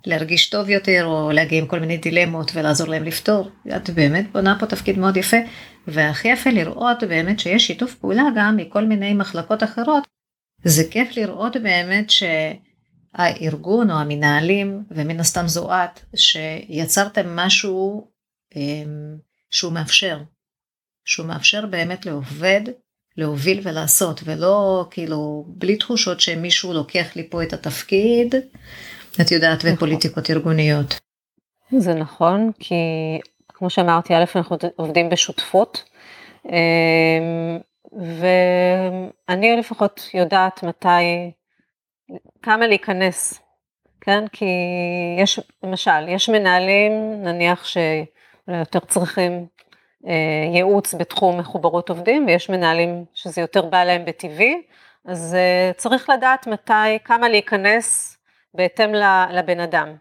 [0.05, 3.49] להרגיש טוב יותר, או להגיע עם כל מיני דילמות ולעזור להם לפתור.
[3.75, 5.37] את באמת בונה פה תפקיד מאוד יפה,
[5.87, 10.20] והכי יפה לראות באמת שיש שיתוף פעולה גם מכל מיני מחלקות אחרות.
[10.63, 12.23] זה כיף לראות באמת ש...
[13.13, 18.07] הארגון או המנהלים, ומן הסתם זו את, שיצרתם משהו
[18.55, 19.17] אמ,
[19.49, 20.17] שהוא מאפשר,
[21.05, 22.61] שהוא מאפשר באמת לעובד
[23.17, 28.35] להוביל ולעשות, ולא כאילו בלי תחושות שמישהו לוקח לי פה את התפקיד,
[29.21, 29.73] את יודעת, נכון.
[29.73, 30.99] ופוליטיקות ארגוניות.
[31.77, 32.75] זה נכון, כי
[33.47, 35.83] כמו שאמרתי, א', אנחנו עובדים בשותפות,
[36.45, 37.59] אמ,
[37.91, 41.31] ואני לפחות יודעת מתי
[42.41, 43.41] כמה להיכנס,
[44.01, 44.27] כן?
[44.27, 44.45] כי
[45.17, 49.47] יש, למשל, יש מנהלים, נניח שאולי יותר צריכים
[50.07, 54.61] אה, ייעוץ בתחום מחוברות עובדים, ויש מנהלים שזה יותר בא להם בטבעי,
[55.05, 58.17] אז אה, צריך לדעת מתי, כמה להיכנס
[58.53, 58.93] בהתאם
[59.31, 59.95] לבן אדם.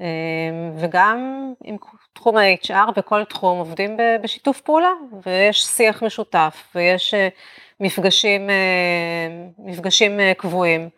[0.00, 1.78] אה, וגם עם
[2.12, 4.90] תחום ה-HR וכל תחום עובדים בשיתוף פעולה,
[5.22, 7.28] ויש שיח משותף, ויש אה,
[7.80, 8.54] מפגשים, אה,
[9.58, 10.88] מפגשים אה, קבועים.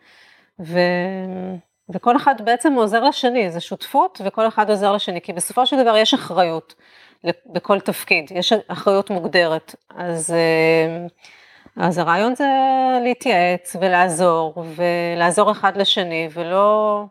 [0.59, 0.79] ו...
[1.93, 5.97] וכל אחד בעצם עוזר לשני, זה שותפות וכל אחד עוזר לשני, כי בסופו של דבר
[5.97, 6.75] יש אחריות
[7.45, 10.35] בכל תפקיד, יש אחריות מוגדרת, אז,
[11.77, 12.45] אז הרעיון זה
[13.03, 17.03] להתייעץ ולעזור, ולעזור אחד לשני, ולא,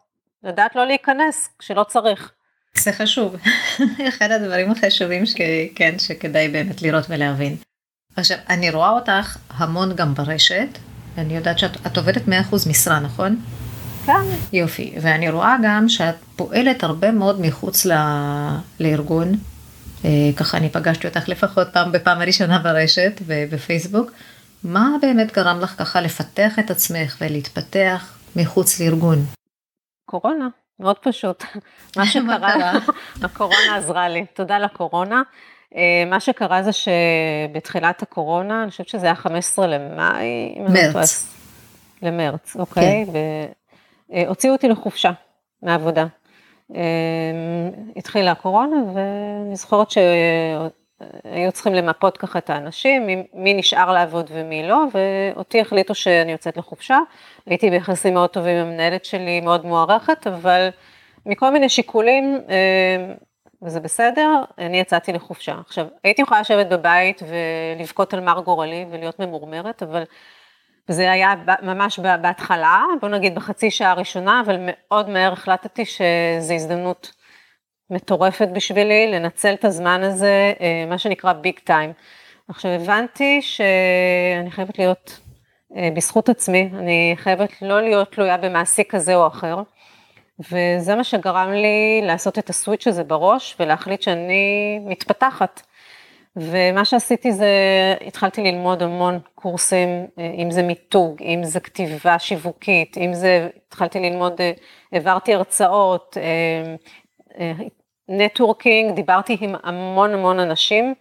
[0.42, 2.32] לדעת לא להיכנס כשלא צריך.
[2.78, 3.36] זה חשוב,
[4.08, 7.56] אחד הדברים החשובים שכן, שכדאי באמת לראות ולהבין.
[8.16, 10.68] עכשיו, אני רואה אותך המון גם ברשת,
[11.18, 12.30] אני יודעת שאת עובדת 100%
[12.70, 13.36] משרה, נכון?
[14.06, 14.12] כן.
[14.52, 17.92] יופי, ואני רואה גם שאת פועלת הרבה מאוד מחוץ ל...
[18.80, 19.32] לארגון,
[20.36, 24.10] ככה אני פגשתי אותך לפחות פעם בפעם הראשונה ברשת בפייסבוק.
[24.64, 29.24] מה באמת גרם לך ככה לפתח את עצמך ולהתפתח מחוץ לארגון?
[30.10, 30.48] קורונה,
[30.80, 31.44] מאוד פשוט.
[31.96, 32.72] מה שקרה,
[33.24, 35.22] הקורונה עזרה לי, תודה לקורונה.
[35.76, 40.54] אה, מה שקרה זה שבתחילת הקורונה, אני חושבת שזה היה 15 למאי.
[40.58, 41.34] מרץ.
[42.02, 43.06] למרץ, אוקיי.
[43.06, 43.12] כן.
[44.10, 45.10] והוציאו אותי לחופשה
[45.62, 46.06] מעבודה.
[46.74, 46.80] אה,
[47.96, 49.90] התחילה הקורונה ואני זוכרת
[50.98, 56.32] שהיו צריכים למפות ככה את האנשים, מי, מי נשאר לעבוד ומי לא, ואותי החליטו שאני
[56.32, 56.98] יוצאת לחופשה.
[57.46, 60.68] הייתי ביחסים מאוד טובים עם המנהלת שלי, מאוד מוערכת, אבל
[61.26, 63.14] מכל מיני שיקולים, אה,
[63.62, 65.54] וזה בסדר, אני יצאתי לחופשה.
[65.66, 70.02] עכשיו, הייתי יכולה לשבת בבית ולבכות על מר גורלי ולהיות ממורמרת, אבל
[70.88, 77.12] זה היה ממש בהתחלה, בוא נגיד בחצי שעה הראשונה, אבל מאוד מהר החלטתי שזו הזדמנות
[77.94, 81.92] מטורפת בשבילי, לנצל את הזמן הזה, אה, מה שנקרא ביג טיים.
[82.48, 85.20] עכשיו הבנתי שאני חייבת להיות
[85.76, 89.62] אה, בזכות עצמי, אני חייבת לא להיות תלויה במעסיק כזה או אחר.
[90.40, 95.62] וזה מה שגרם לי לעשות את הסוויץ' הזה בראש ולהחליט שאני מתפתחת.
[96.36, 97.48] ומה שעשיתי זה,
[98.06, 104.00] התחלתי ללמוד המון קורסים, אה, אם זה מיתוג, אם זה כתיבה שיווקית, אם זה, התחלתי
[104.00, 104.40] ללמוד,
[104.92, 106.16] העברתי הרצאות,
[108.08, 110.94] נטוורקינג, דיברתי עם המון המון אנשים,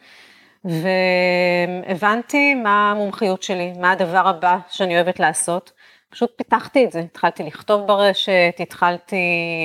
[0.65, 5.71] והבנתי מה המומחיות שלי, מה הדבר הבא שאני אוהבת לעשות.
[6.09, 9.15] פשוט פיתחתי את זה, התחלתי לכתוב ברשת, התחלתי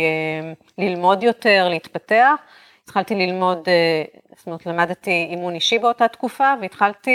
[0.05, 2.35] אה, ללמוד יותר, להתפתח,
[2.85, 4.05] התחלתי ללמוד, אה,
[4.37, 7.11] זאת אומרת, למדתי אימון אישי באותה תקופה, והתחלתי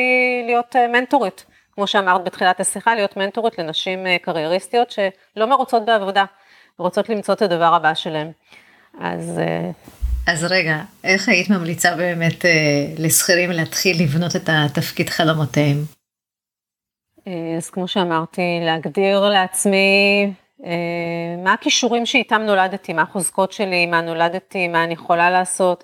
[0.45, 6.25] להיות אה, מנטורית, כמו שאמרת בתחילת השיחה, להיות מנטורית לנשים קרייריסטיות שלא מרוצות בעבודה,
[6.77, 8.31] רוצות למצוא את הדבר הבא שלהן.
[8.99, 9.39] אז...
[10.27, 12.45] אז רגע, איך היית ממליצה באמת
[12.97, 15.77] לשכירים להתחיל לבנות את התפקיד חלומותיהם?
[17.27, 20.33] אה, אז כמו שאמרתי, להגדיר לעצמי
[20.65, 20.71] אה,
[21.43, 25.83] מה הכישורים שאיתם נולדתי, מה החוזקות שלי, מה נולדתי, מה אני יכולה לעשות,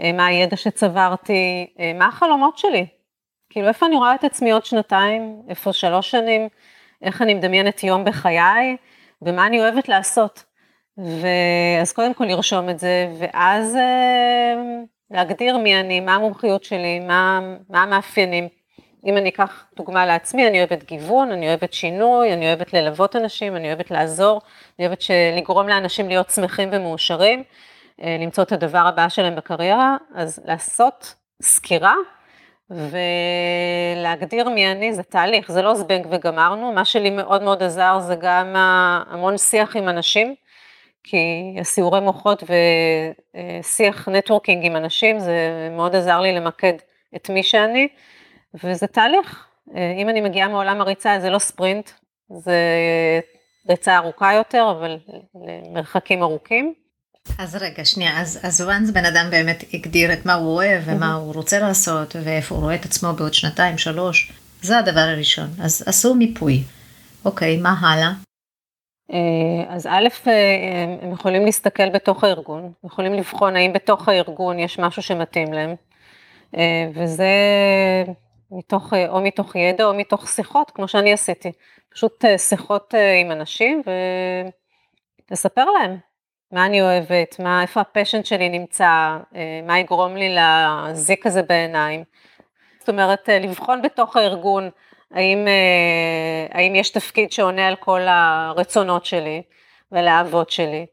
[0.00, 2.86] אה, מה הידע שצברתי, מה החלומות שלי.
[3.50, 6.48] כאילו, איפה אני רואה את עצמי עוד שנתיים, איפה שלוש שנים,
[7.02, 8.76] איך אני מדמיינת יום בחיי,
[9.22, 10.44] ומה אני אוהבת לעשות.
[10.98, 13.76] ואז קודם כל לרשום את זה, ואז
[15.10, 18.48] להגדיר מי אני, מה המומחיות שלי, מה, מה המאפיינים.
[19.06, 23.56] אם אני אקח דוגמה לעצמי, אני אוהבת גיוון, אני אוהבת שינוי, אני אוהבת ללוות אנשים,
[23.56, 24.40] אני אוהבת לעזור,
[24.78, 25.04] אני אוהבת
[25.36, 27.42] לגרום לאנשים להיות שמחים ומאושרים,
[28.02, 31.94] אה, למצוא את הדבר הבא שלהם בקריירה, אז לעשות סקירה
[32.70, 38.14] ולהגדיר מי אני זה תהליך, זה לא זבנג וגמרנו, מה שלי מאוד מאוד עזר זה
[38.20, 40.34] גם המון שיח עם אנשים,
[41.04, 46.72] כי הסיורי מוחות ושיח נטוורקינג עם אנשים, זה מאוד עזר לי למקד
[47.16, 47.88] את מי שאני.
[48.64, 49.46] וזה תהליך.
[49.76, 51.90] אה, אם אני מגיעה מעולם הריצה, זה לא ספרינט,
[52.30, 52.58] זה
[53.68, 54.98] ריצה ארוכה יותר, אבל
[55.34, 56.74] למרחקים ארוכים.
[57.38, 61.14] אז רגע, שנייה, אז, אז once בן אדם באמת הגדיר את מה הוא אוהב ומה
[61.14, 65.48] הוא רוצה לעשות ואיפה הוא רואה את עצמו בעוד שנתיים, שלוש, זה הדבר הראשון.
[65.62, 66.62] אז עשו מיפוי.
[67.24, 68.12] אוקיי, מה הלאה?
[69.12, 69.18] אה,
[69.68, 75.02] אז א', אה, הם יכולים להסתכל בתוך הארגון, יכולים לבחון האם בתוך הארגון יש משהו
[75.02, 75.74] שמתאים להם,
[76.94, 77.26] וזה
[78.54, 81.52] מתוך, אה, או מתוך ידע או מתוך שיחות, כמו שאני עשיתי.
[81.88, 83.82] פשוט אה, שיחות אה, עם אנשים
[85.30, 85.96] ולספר להם
[86.52, 89.18] מה אני אוהבת, מה, איפה הפשן שלי נמצא,
[89.66, 92.04] מה יגרום לי להזיק הזה בעיניים.
[92.78, 94.70] זאת אומרת, לבחון בתוך הארגון
[95.10, 95.46] האם,
[96.50, 99.42] האם יש תפקיד שעונה על כל הרצונות שלי
[99.92, 100.86] ולאהבות שלי,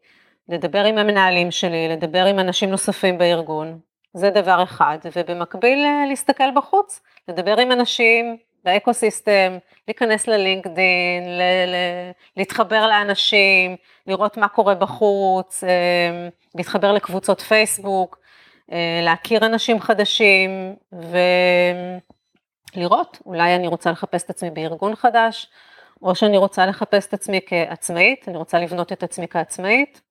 [0.50, 3.80] לדבר עם המנהלים שלי, לדבר עם אנשים נוספים בארגון,
[4.13, 12.88] זה דבר אחד, ובמקביל להסתכל בחוץ, לדבר עם אנשים באקוסיסטם, להיכנס ללינקדין, ל- ל- להתחבר
[12.88, 13.76] לאנשים,
[14.08, 18.19] לראות מה קורה בחוץ, אה, להתחבר לקבוצות פייסבוק,
[18.71, 20.76] אה, להכיר אנשים חדשים
[22.76, 25.50] ולראות, אולי אני רוצה לחפש את עצמי בארגון חדש,
[26.02, 30.02] או שאני רוצה לחפש את עצמי כעצמאית, אני רוצה לבנות את עצמי כעצמאית,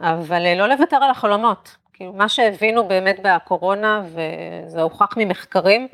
[0.00, 1.76] אבל אה, לא לוותר על החלומות.
[1.92, 5.88] כאילו, מה שהבינו באמת בקורונה, וזה הוכח ממחקרים,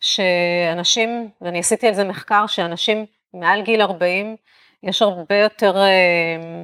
[0.00, 4.36] שאנשים, ואני עשיתי על זה מחקר, שאנשים מעל גיל 40,
[4.82, 6.62] יש הרבה יותר, אה,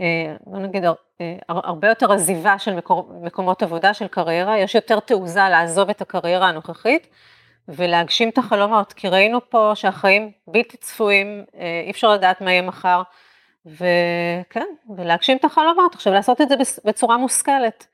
[0.00, 0.84] אה, בוא נגיד,
[1.48, 2.78] הרבה יותר עזיבה של
[3.22, 7.06] מקומות עבודה, של קריירה, יש יותר תעוזה לעזוב את הקריירה הנוכחית
[7.68, 11.44] ולהגשים את החלומות, כי ראינו פה שהחיים בלתי צפויים,
[11.84, 13.02] אי אפשר לדעת מה יהיה מחר,
[13.66, 17.86] וכן, ולהגשים את החלומות, עכשיו לעשות את זה בצורה מושכלת.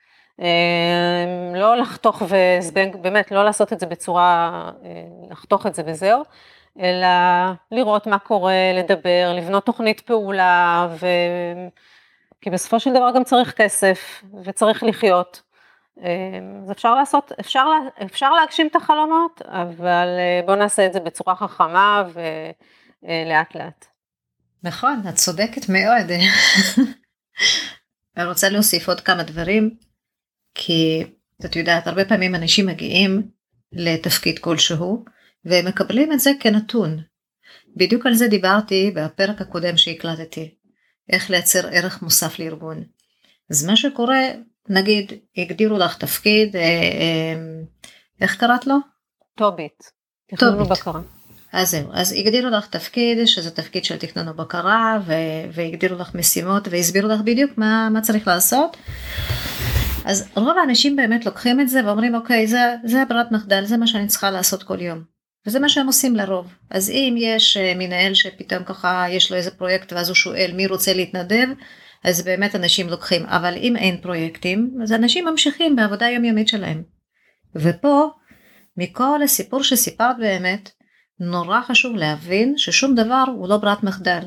[1.54, 4.70] לא לחתוך וזבנג, באמת לא לעשות את זה בצורה,
[5.30, 6.22] לחתוך את זה וזהו,
[6.80, 7.08] אלא
[7.72, 11.06] לראות מה קורה, לדבר, לבנות תוכנית פעולה, ו...
[12.40, 15.42] כי בסופו של דבר גם צריך כסף וצריך לחיות.
[16.62, 17.66] אז אפשר לעשות, אפשר,
[18.02, 20.06] אפשר להגשים את החלומות, אבל
[20.46, 23.86] בואו נעשה את זה בצורה חכמה ולאט לאט.
[24.62, 26.10] נכון, את צודקת מאוד.
[28.16, 29.76] אני רוצה להוסיף עוד כמה דברים,
[30.54, 31.04] כי
[31.44, 33.28] את יודעת, הרבה פעמים אנשים מגיעים
[33.72, 35.04] לתפקיד כלשהו,
[35.44, 36.98] והם מקבלים את זה כנתון.
[37.76, 40.54] בדיוק על זה דיברתי בפרק הקודם שהקלטתי,
[41.12, 42.84] איך לייצר ערך מוסף לארגון.
[43.50, 44.18] אז מה שקורה,
[44.70, 47.34] נגיד, הגדירו לך תפקיד, אה, אה,
[48.20, 48.76] איך קראת לו?
[49.36, 49.82] טובית.
[50.30, 51.00] תכנון ובקרה.
[51.52, 56.68] אז זהו, אז הגדירו לך תפקיד שזה תפקיד של תכנון ובקרה ו- והגדירו לך משימות
[56.70, 58.76] והסבירו לך בדיוק מה, מה צריך לעשות.
[60.04, 63.86] אז רוב האנשים באמת לוקחים את זה ואומרים אוקיי זה, זה ברירת מחדל זה מה
[63.86, 65.02] שאני צריכה לעשות כל יום.
[65.46, 66.46] וזה מה שהם עושים לרוב.
[66.70, 70.66] אז אם יש אה, מנהל שפתאום ככה יש לו איזה פרויקט ואז הוא שואל מי
[70.66, 71.48] רוצה להתנדב,
[72.04, 73.26] אז באמת אנשים לוקחים.
[73.26, 76.82] אבל אם אין פרויקטים, אז אנשים ממשיכים בעבודה יומיומית שלהם.
[77.54, 78.08] ופה,
[78.76, 80.70] מכל הסיפור שסיפרת באמת,
[81.20, 84.22] נורא חשוב להבין ששום דבר הוא לא ברירת מחדל.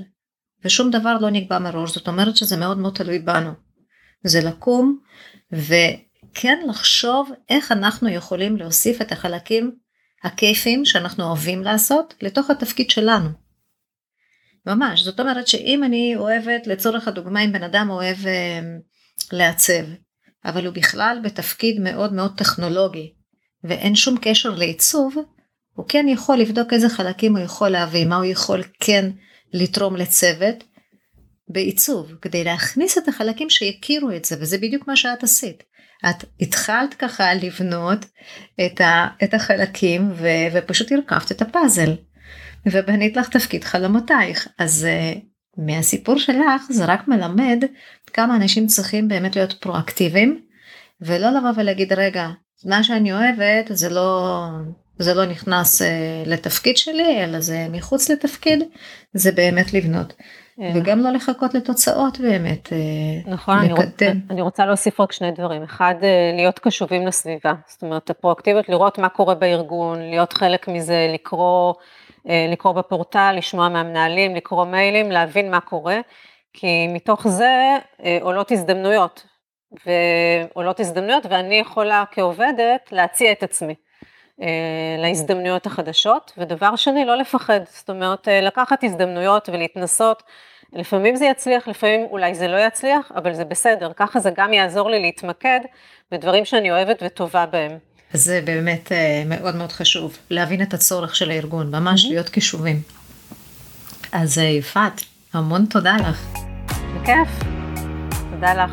[0.65, 3.51] ושום דבר לא נקבע מראש, זאת אומרת שזה מאוד מאוד תלוי בנו.
[4.23, 4.99] זה לקום
[5.51, 9.75] וכן לחשוב איך אנחנו יכולים להוסיף את החלקים
[10.23, 13.29] הכיפים שאנחנו אוהבים לעשות לתוך התפקיד שלנו.
[14.65, 18.59] ממש, זאת אומרת שאם אני אוהבת, לצורך הדוגמה, אם בן אדם אוהב אה,
[19.31, 19.83] לעצב,
[20.45, 23.13] אבל הוא בכלל בתפקיד מאוד מאוד טכנולוגי,
[23.63, 25.15] ואין שום קשר לעיצוב,
[25.75, 29.11] הוא כן יכול לבדוק איזה חלקים הוא יכול להביא, מה הוא יכול כן
[29.53, 30.63] לתרום לצוות
[31.49, 35.63] בעיצוב, כדי להכניס את החלקים שיכירו את זה, וזה בדיוק מה שאת עשית.
[36.09, 38.05] את התחלת ככה לבנות
[38.65, 41.95] את, ה, את החלקים ו, ופשוט הרכבת את הפאזל
[42.65, 45.19] ובנית לך תפקיד חלומותייך אז uh,
[45.57, 47.63] מהסיפור שלך זה רק מלמד
[48.13, 50.41] כמה אנשים צריכים באמת להיות פרואקטיביים
[51.01, 52.29] ולא לבוא ולהגיד רגע
[52.65, 54.47] מה שאני אוהבת זה לא
[54.97, 55.85] זה לא נכנס uh,
[56.25, 58.63] לתפקיד שלי אלא זה מחוץ לתפקיד
[59.13, 60.13] זה באמת לבנות.
[60.57, 60.71] כן.
[60.75, 63.75] וגם לא לחכות לתוצאות באמת, אה, נכון, לקדם.
[63.75, 65.63] אני, רוצה, אני רוצה להוסיף רק שני דברים.
[65.63, 65.95] אחד,
[66.35, 67.53] להיות קשובים לסביבה.
[67.67, 71.73] זאת אומרת, הפרואקטיביות, לראות מה קורה בארגון, להיות חלק מזה, לקרוא,
[72.25, 75.99] לקרוא בפורטל, לשמוע מהמנהלים, לקרוא מיילים, להבין מה קורה,
[76.53, 77.77] כי מתוך זה
[78.21, 79.25] עולות הזדמנויות.
[79.85, 83.75] ועולות הזדמנויות, ואני יכולה כעובדת להציע את עצמי.
[84.97, 90.23] להזדמנויות החדשות, ודבר שני, לא לפחד, זאת אומרת, לקחת הזדמנויות ולהתנסות,
[90.73, 94.89] לפעמים זה יצליח, לפעמים אולי זה לא יצליח, אבל זה בסדר, ככה זה גם יעזור
[94.89, 95.59] לי להתמקד
[96.11, 97.77] בדברים שאני אוהבת וטובה בהם.
[98.13, 102.09] זה באמת אה, מאוד מאוד חשוב, להבין את הצורך של הארגון, ממש mm-hmm.
[102.09, 102.81] להיות קשובים.
[104.11, 105.01] אז אה, יפעת,
[105.33, 106.27] המון תודה לך.
[106.95, 107.29] בכיף,
[108.31, 108.71] תודה לך.